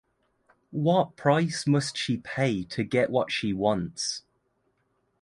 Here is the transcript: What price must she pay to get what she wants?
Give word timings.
What 0.71 1.15
price 1.15 1.67
must 1.67 1.95
she 1.95 2.17
pay 2.17 2.63
to 2.63 2.83
get 2.83 3.11
what 3.11 3.31
she 3.31 3.53
wants? 3.53 4.23